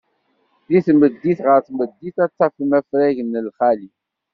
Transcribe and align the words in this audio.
Deg 0.71 0.83
tmeddit 0.87 1.39
ɣer 1.45 1.59
tmeddit, 1.67 2.17
ad 2.23 2.31
tafem 2.37 2.71
afrag 2.79 3.17
d 3.31 3.33
lxali. 3.47 3.89